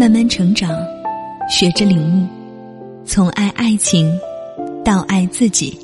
[0.00, 0.74] 慢慢成长，
[1.46, 2.26] 学着领悟，
[3.04, 4.10] 从爱爱情
[4.82, 5.78] 到爱自己。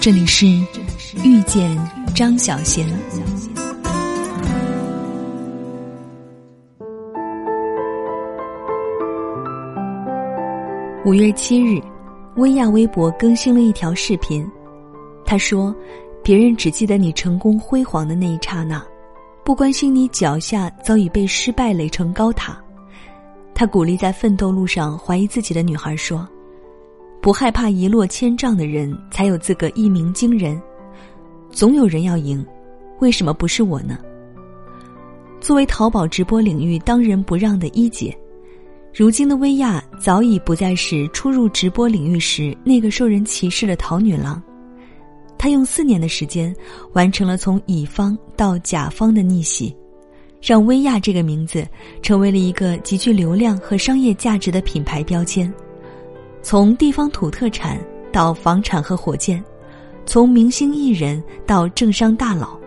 [0.00, 0.46] 这里是
[1.22, 1.78] 遇见
[2.14, 2.88] 张小贤。
[11.04, 11.78] 五月七日，
[12.36, 14.50] 薇娅微博更新了一条视频，
[15.26, 15.76] 她说
[16.24, 18.82] ：“别人只记得你成功辉煌的那一刹那。”
[19.44, 22.58] 不关心你脚下早已被失败垒成高塔，
[23.60, 26.26] 他鼓励在奋斗路上怀疑自己的女孩说
[27.20, 30.58] ：“不害怕一落千丈的人才有资格一鸣惊人，
[31.50, 32.42] 总有人要赢，
[33.00, 33.98] 为什么不是我呢？”
[35.42, 38.18] 作为淘宝直播领域当仁不让的一姐，
[38.94, 44.42] 如今的薇娅早已不再是初入直播领域时那个受人歧视的淘女郎。
[45.36, 46.56] 他用四年的时间，
[46.94, 49.76] 完成了从乙方到甲方的逆袭，
[50.40, 51.66] 让薇娅这个名字
[52.00, 55.52] 成为了一个极具流量和商业价值的品牌标签。
[56.42, 57.78] 从地方土特产
[58.10, 59.42] 到房产和火箭，
[60.06, 62.58] 从明星艺人到政商大佬，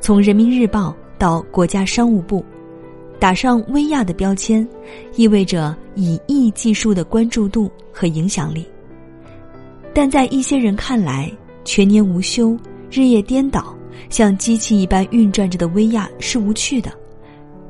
[0.00, 2.44] 从人民日报到国家商务部，
[3.18, 4.66] 打上薇娅的标签，
[5.16, 8.66] 意味着以亿计数的关注度和影响力。
[9.94, 11.32] 但在一些人看来，
[11.64, 12.54] 全年无休，
[12.90, 13.74] 日夜颠倒，
[14.10, 16.92] 像机器一般运转着的薇娅是无趣的。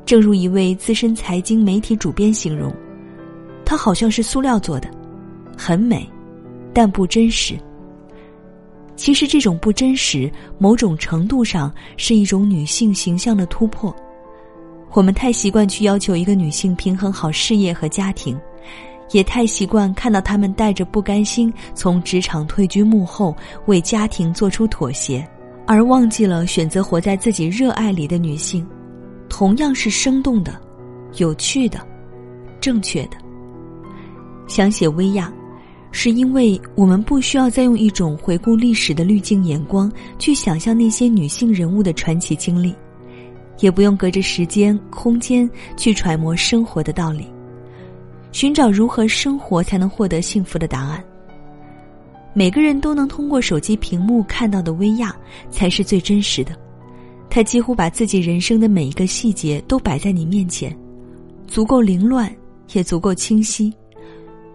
[0.06, 2.72] 正如一位资深财经媒体主编形容
[3.64, 4.88] ：“她好像是塑料做的，
[5.56, 6.08] 很美，
[6.72, 7.58] 但不真实。”
[8.96, 13.94] 其实，这种不真实，某种程度上是一种女性形象的突破。
[14.92, 18.38] 我们太习惯去要求一个女性平衡好事业和家庭。
[19.10, 25.24] 也太习惯看到他们带着不甘心从职场退居幕后，为家庭做出妥协，
[25.66, 28.66] 而忘记了选择活在自己热爱里的女性，
[29.28, 30.60] 同样是生动的、
[31.16, 31.78] 有趣的、
[32.60, 33.16] 正确的。
[34.46, 35.32] 想写薇娅，
[35.90, 42.74] 是因为我们不需要再用一种回顾历史的滤镜眼光去想象那些女性人物的传奇经历，
[43.60, 47.26] 也不用隔着时间、空间去揣摩生活的道理。
[48.32, 51.02] 寻找如何生活才能获得幸福的答案。
[52.34, 55.14] 每个人都能通过手机屏幕看到的薇娅，
[55.50, 56.52] 才是最真实的。
[57.34, 60.72] 他几乎把自己人生的每一个细节都摆在你面前，
[61.48, 62.32] 足够凌乱，
[62.74, 63.74] 也足够清晰。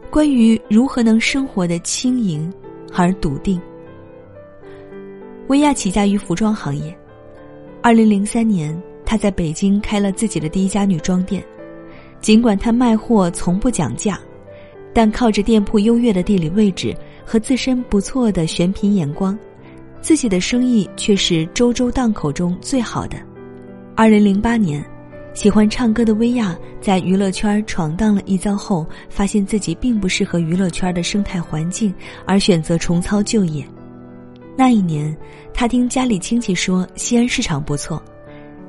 [0.10, 2.50] 关于如何能生活的轻盈
[2.94, 3.60] 而笃定。
[5.50, 6.98] 薇娅起家于服装行业，
[7.82, 11.44] 二零零三年，她在北京开了自己的第一家女装店。
[12.22, 14.18] 尽管他卖货从不讲价，
[14.94, 16.96] 但靠着店铺优越的地理位置
[17.26, 19.38] 和自身不错的选品眼光，
[20.02, 23.18] 自己的生意却是周周档口中最好的。
[23.96, 24.84] 二零零八年，
[25.34, 31.94] 喜欢唱歌的薇娅在娱乐圈闯荡了一遭后，发现自己并不适合娱乐圈的生态环境，
[32.26, 33.66] 而选择重操旧业。
[34.58, 35.16] 那一年，
[35.54, 38.02] 他听家里亲戚说西安市场不错，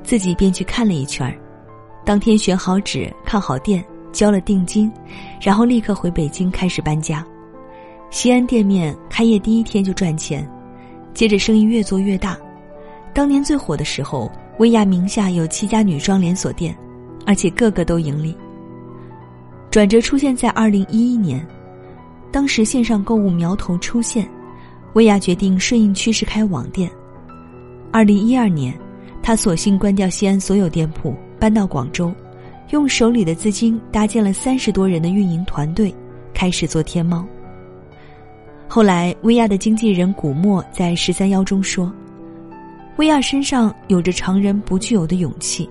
[0.03, 1.33] 自己便去看了一圈。
[2.05, 4.91] 当天选好纸，看好店，交了定金，
[5.41, 7.25] 然后立刻回北京开始搬家。
[8.09, 10.45] 西安店面开业第一天就赚钱，
[11.13, 12.37] 接着生意越做越大。
[13.13, 16.75] 当年最火的时候，薇娅名下有七家女装连锁店，
[17.25, 18.35] 而且个个都盈利。
[19.69, 21.45] 转折出现在二零一一年，
[22.31, 24.27] 当时线上购物苗头出现，
[24.93, 26.89] 薇娅决定顺应趋势开网店。
[27.91, 28.77] 二零一二年，
[29.21, 31.15] 她索性关掉西安所有店铺。
[31.39, 32.13] 搬到广州，
[32.69, 35.91] 用手里的资金搭建了三十多人的运营团队，
[36.35, 37.25] 开始做天猫。
[38.73, 41.91] 后来，薇娅的经纪人古墨在十三幺中说
[42.95, 45.69] ：“薇娅身上有着常人不具有的勇气。”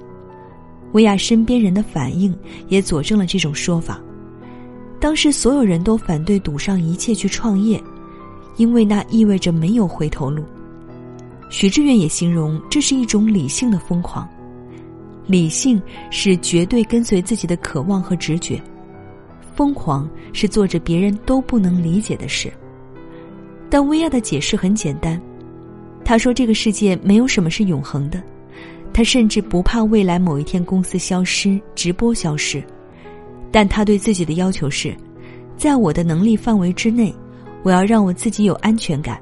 [0.92, 2.38] 薇娅身边人的反应
[2.68, 3.98] 也佐证了这种说法。
[5.00, 7.82] 当时所有人都反对赌上一切去创业，
[8.58, 10.44] 因为那意味着没有回头路。
[11.48, 14.28] 许志远也形容这是一种理性的疯狂。
[15.26, 15.80] 理性
[16.10, 18.60] 是绝对跟随自己的渴望和直觉，
[19.56, 22.52] 疯狂是做着别人都不能理解的事。
[23.70, 25.18] 但薇娅的解释很简单，
[26.04, 28.20] 她说这个世界没有什么是永恒的，
[28.92, 32.62] 她甚至不怕未来某一天公司消失、直播消失，
[33.52, 34.94] 但她对自己的要求是，
[35.56, 37.14] 在我的能力范围之内，
[37.62, 39.20] 我要让我自己有安全感。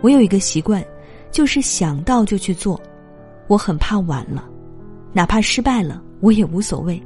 [0.00, 0.84] 我有一个习惯，
[1.30, 2.80] 就是想到就去做，
[3.46, 4.44] 我很怕晚了。
[5.12, 7.00] 哪怕失败了，我也无所谓，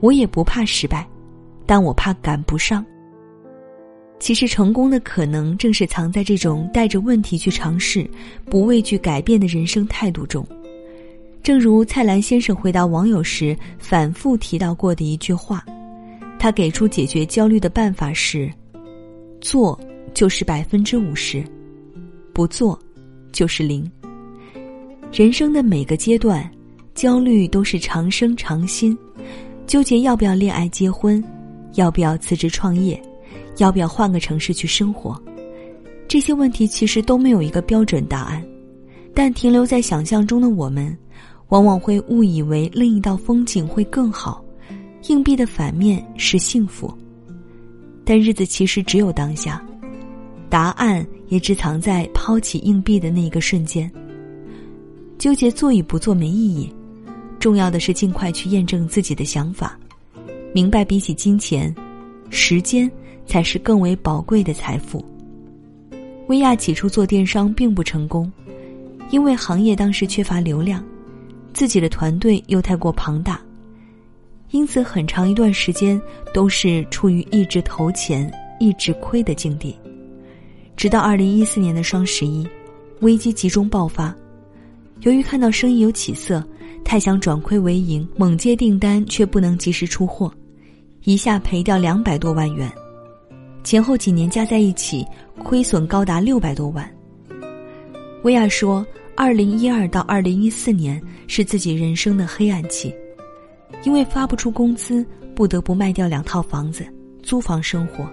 [0.00, 1.08] 我也不怕失败，
[1.64, 2.84] 但我怕赶不上。
[4.20, 8.08] 其实，成功的可能正是藏在这种带着问题去尝试、
[8.46, 10.46] 不畏惧改变的人生态度中。
[11.42, 15.64] 正如蔡澜先生回答网友时反复提到过的一句话，
[16.38, 18.52] 他给出解决焦虑的办法是：
[19.40, 19.78] 做
[20.12, 21.42] 就是百分之五十，
[22.32, 22.78] 不做
[23.32, 23.88] 就是零。
[25.12, 26.48] 人生的每个阶段，
[26.92, 28.98] 焦虑都是常生常新，
[29.66, 31.22] 纠结要不要恋爱结婚，
[31.74, 33.00] 要不要辞职创业，
[33.58, 35.20] 要不要换个城市去生活，
[36.08, 38.44] 这些问题其实都没有一个标准答案，
[39.14, 40.96] 但停留在想象中的我们。
[41.48, 44.44] 往往会误以为另一道风景会更好，
[45.08, 46.92] 硬币的反面是幸福。
[48.04, 49.64] 但日子其实只有当下，
[50.50, 53.90] 答案也只藏在抛弃硬币的那一个瞬间。
[55.18, 56.70] 纠结做与不做没意义，
[57.40, 59.78] 重要的是尽快去验证自己的想法，
[60.52, 61.74] 明白比起金钱，
[62.28, 62.90] 时间
[63.28, 65.04] 才是更为宝贵的财富。
[66.26, 68.30] 薇娅起初做电商并不成功，
[69.10, 70.82] 因为行业当时缺乏流量。
[71.54, 73.40] 自己的团队又太过庞大，
[74.50, 76.00] 因此很长一段时间
[76.32, 78.30] 都是处于一直投钱
[78.60, 79.76] 一直亏的境地。
[80.76, 82.46] 直到二零一四年的双十一，
[83.00, 84.14] 危机集中爆发，
[85.00, 86.46] 由于看到生意有起色，
[86.84, 90.32] 太想转亏为盈，猛接订单却不能及时出货，
[91.02, 92.70] 一下赔掉两百多万元，
[93.68, 95.06] 前后几年加在一起
[95.44, 96.90] 亏损高达六百多万。
[98.22, 98.86] 薇娅说。
[99.14, 102.94] 二零一二到二零一四年是自己人生的黑暗期，
[103.82, 105.04] 因为发不出工资，
[105.34, 106.86] 不得不卖掉两套房子，
[107.20, 108.08] 租房生活。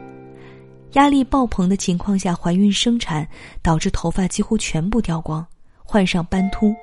[0.93, 3.25] 压力爆棚的情况下怀孕生产，
[3.61, 5.45] 导致头发几乎全部掉光，
[5.83, 6.73] 患上斑秃，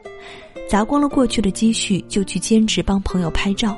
[0.68, 3.76] 砸光了过去的积蓄，就去兼职帮朋友拍照，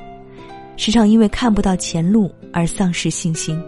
[0.77, 3.59] 时常因为看不到前路而丧失信心。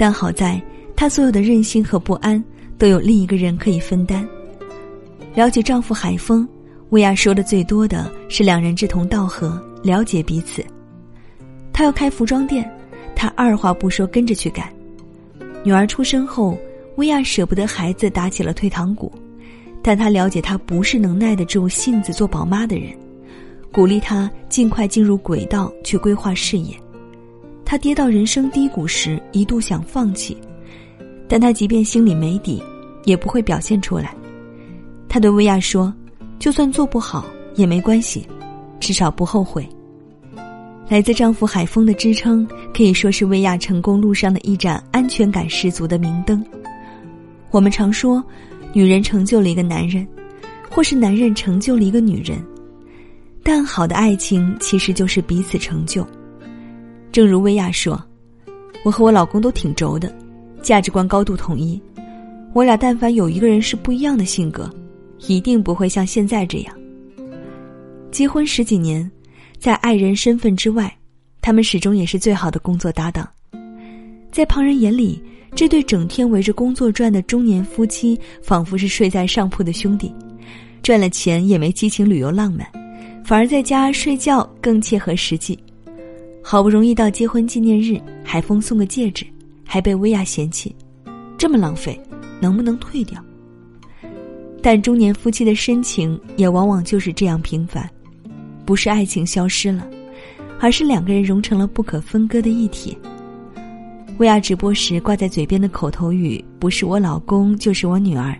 [0.00, 0.58] 但好在，
[0.96, 2.42] 她所有的任性和不安
[2.78, 4.26] 都有另一个人可以分担。
[5.34, 6.48] 了解丈夫海峰，
[6.88, 10.64] 薇娅说的最多的是两人志同道合，了解彼此。
[11.70, 12.66] 她要开服装店，
[13.14, 14.66] 他二话不说跟着去干。
[15.62, 16.56] 女儿出生后，
[16.96, 19.12] 薇娅舍不得孩子，打起了退堂鼓，
[19.82, 22.90] 但她了解她不是能耐得住性子做宝妈的人，
[23.70, 26.74] 鼓励她尽快进入轨道去规划事业。
[27.70, 30.36] 他跌到人生低谷时，一度想放弃，
[31.28, 32.60] 但他即便心里没底，
[33.04, 34.12] 也不会表现出来。
[35.08, 35.94] 她对薇娅说
[36.40, 37.24] ：“就算做不好
[37.54, 38.26] 也没关系，
[38.80, 39.64] 至少不后悔。”
[40.90, 42.44] 来自丈夫海峰的支撑，
[42.74, 46.44] 可以说是薇娅成功路上的一盏安全感十足的明灯。
[47.52, 48.20] 我们常说，
[48.72, 50.04] 女人成就了一个男人，
[50.68, 52.36] 或是男人成就了一个女人，
[53.44, 56.04] 但好的爱情其实就是彼此成就。
[57.12, 58.02] 正如薇娅说
[58.84, 60.14] ：“我和我老公都挺轴的，
[60.62, 61.80] 价值观高度统一，
[62.52, 64.70] 我俩但凡有一个人是不一样的性格。”
[65.28, 66.74] 一定不会像现在这样。
[68.10, 69.08] 结婚十几年，
[69.58, 70.90] 在爱人身份之外，
[71.42, 73.28] 他们始终也是最好的工作搭档。
[74.32, 75.22] 在旁人眼里，
[75.54, 80.10] 这对整天围着工作转的中年夫妻，仿佛是睡在上铺的兄弟，
[80.82, 82.66] 赚了钱也没激情旅游浪漫，
[83.22, 85.58] 反而在家睡觉更切合实际。
[86.42, 89.24] 好不容易到结婚纪念日，海峰送个戒指，
[89.64, 90.74] 还被薇娅嫌弃，
[91.38, 92.00] 这么浪费，
[92.40, 93.22] 能不能退掉？
[94.62, 97.88] 但中年夫妻的深情也往往就是这样平凡，
[98.64, 99.88] 不是爱情消失了，
[100.58, 102.96] 而是两个人融成了不可分割的一体。
[104.18, 108.36] 薇娅直播时挂在嘴边的口头语不是我老公就是我女儿，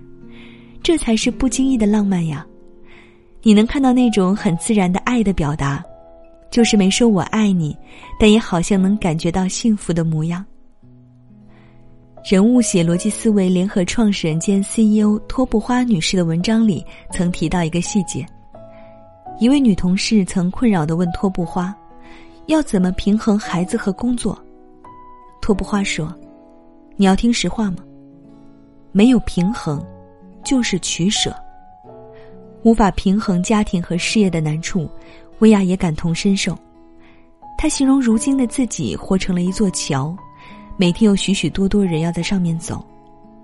[0.83, 2.47] 这才是不经意的浪漫呀！
[3.43, 5.83] 你能看到那种很自然的爱的表达，
[6.51, 7.77] 就是没说我爱你，
[8.19, 10.45] 但也好像能感觉到幸福的模样。
[12.29, 18.27] 人物写逻辑思维联合创始人兼 CEO 托布花女士的文章里曾提到一个细节：
[19.39, 21.75] 一位女同事曾困扰的问托布花，
[22.47, 24.39] 要怎么平衡孩子和工作？
[25.41, 26.15] 托布花说
[26.97, 27.79] ：“你要听实话吗？
[28.93, 29.83] 没有平衡，
[30.45, 31.35] 就是取舍。
[32.63, 34.87] 无法平衡家庭和事业的难处，
[35.41, 36.57] 薇娅也感同身受。
[37.59, 40.17] 她形容如今的自己活成了一座桥。”
[40.79, 42.83] 每天有许许多多人要在上面走，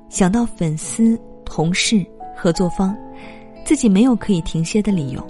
[0.08, 2.02] 想到粉丝、同事、
[2.34, 2.96] 合作方，
[3.62, 5.22] 自己没有可以停歇的理由。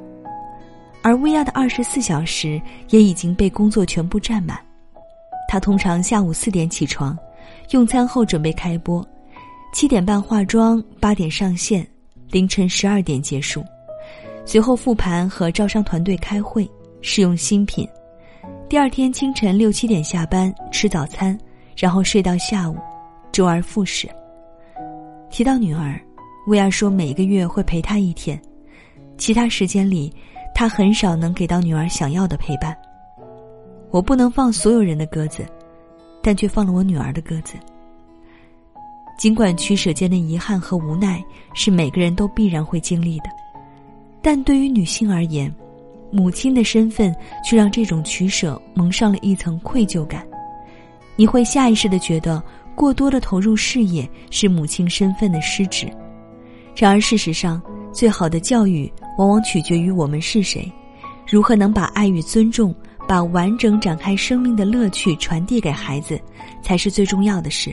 [1.03, 4.57] 而薇娅的二十四小时也已经被工作全部占满。
[5.49, 7.19] 她通常下午四点起床，
[7.71, 9.05] 用餐后准备开播，
[9.75, 11.85] 七点半化妆，八点上线，
[12.31, 13.65] 凌晨十二点结束，
[14.47, 16.67] 随后复盘和招商团队开会，
[17.03, 17.87] 试用新品。
[18.69, 21.39] 第二天清晨六七点下班吃早餐。
[21.79, 22.75] 然后睡到下午，
[23.31, 24.09] 周而复始。
[25.29, 26.01] 提到女儿，
[26.47, 28.41] 薇娅说每个月会陪她一天，
[29.19, 30.11] 其他时间里，
[30.55, 32.75] 他很少能给到女儿想要的陪伴。
[33.91, 35.45] 我不能放所有人的鸽子，
[36.23, 37.59] 但却放了我女儿的鸽子。
[39.19, 41.23] 尽管取舍间的遗憾和无奈
[41.53, 43.27] 是每个人都必然会经历的，
[44.27, 45.55] 但对于女性而言，
[46.11, 47.15] 母亲的身份
[47.45, 50.27] 却让这种取舍蒙上了一层愧疚感。
[51.15, 52.43] 你会下意识的觉得，
[52.75, 55.89] 过多的投入事业是母亲身份的失职。
[56.75, 60.69] 然而事实上，最好的教育往往取决于我们是谁，
[61.25, 62.75] 如何能把爱与尊重。
[63.07, 66.21] 把完整展开生命的乐趣传递给孩子，
[66.61, 67.73] 才是最重要的事。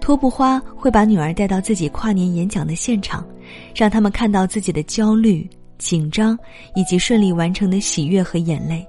[0.00, 3.24] 托布花会把女儿带到自己跨年演讲的现场，
[3.74, 6.38] 让他们看到自己的焦虑、紧张
[6.74, 8.86] 以及顺利完成的喜悦和眼泪。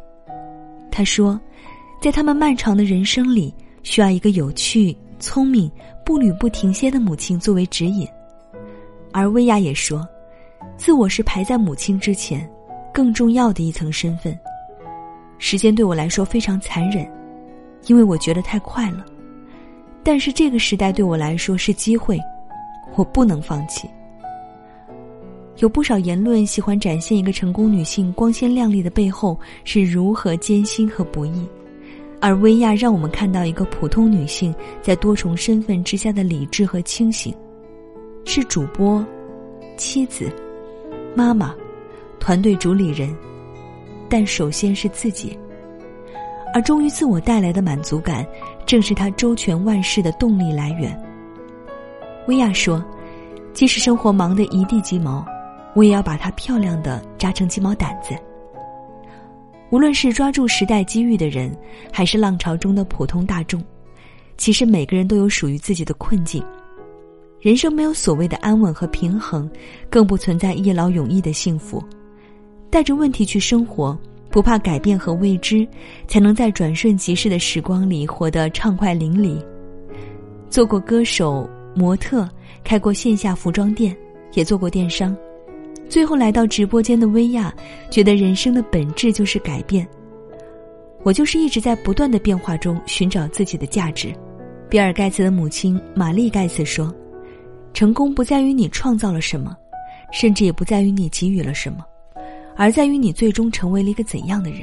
[0.92, 1.40] 他说，
[2.02, 3.54] 在他们漫长的人生里，
[3.84, 5.72] 需要一个有趣、聪明、
[6.06, 8.08] 步履不停歇的母亲作为指引。
[9.14, 10.08] 而薇娅也说，
[10.78, 12.50] 自我是排在母亲之前，
[12.94, 14.38] 更重要的一层身份。
[15.38, 17.10] 时间对我来说非常残忍，
[17.88, 19.06] 因为我觉得太快了。
[20.04, 22.20] 但是这个时代对我来说是机会，
[22.96, 23.90] 我不能放弃。
[25.58, 31.48] 有不少言论喜欢展现一个成功女性光鲜亮丽的背后是如何艰辛和不易，
[32.20, 37.34] 而薇娅让我们看到一个普通女性在多重身份之下的理智和清醒，
[38.26, 39.06] 是主播、
[39.78, 40.32] 妻子、
[41.16, 41.54] 妈妈、
[42.20, 43.16] 团队主理人。
[44.10, 45.38] 但首先是自己，
[46.54, 48.26] 而忠于自我带来的满足感，
[48.66, 51.00] 正是他周全万事的动力来源。
[52.28, 52.84] 薇娅说
[53.54, 55.26] ：“即使生活忙得一地鸡毛，
[55.74, 58.16] 我也要把它漂亮的扎成鸡毛掸子。”
[59.72, 61.56] 无论是抓住时代机遇的人，
[61.94, 63.64] 还是浪潮中的普通大众，
[64.36, 66.44] 其实每个人都有属于自己的困境。
[67.40, 69.50] 人生没有所谓的安稳和平衡，
[69.90, 71.82] 更不存在一劳永逸的幸福。
[72.70, 73.98] 带着问题去生活，
[74.30, 75.68] 不怕改变和未知，
[76.08, 79.42] 才能在转瞬即逝的时光里活得畅快淋漓。
[80.50, 82.30] 做过歌手、模特，
[82.64, 83.96] 开过线下服装店，
[84.34, 85.16] 也做过电商，
[85.92, 87.54] 最后来到直播间的薇娅，
[87.90, 89.86] 觉得人生的本质就是改变。
[91.04, 94.16] 我就是一直在不断的变化中寻找自己的价值。
[94.70, 96.96] 比尔·盖茨的母亲玛丽·盖茨说
[97.76, 99.54] ：“成功不在于你创造了什么，
[100.14, 101.84] 甚至也不在于你给予了什么。”
[102.56, 104.62] 而在于你最终成为了一个怎样的人。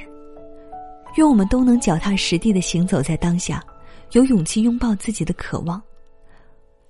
[1.16, 3.62] 愿我们都能脚踏实地的行走在当下，
[4.12, 5.82] 有勇气拥抱自己的渴望，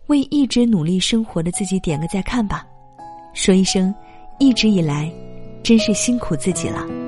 [0.07, 2.64] 为一直努力生活的自己点个再看吧，
[3.35, 3.92] 说一声，
[4.38, 5.11] 一直以来，
[5.64, 7.07] 真是辛苦自己了。